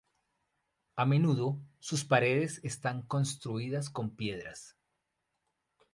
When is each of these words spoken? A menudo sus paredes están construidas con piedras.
A 0.95 1.05
menudo 1.05 1.59
sus 1.77 2.03
paredes 2.05 2.59
están 2.63 3.03
construidas 3.03 3.91
con 3.91 4.09
piedras. 4.15 4.75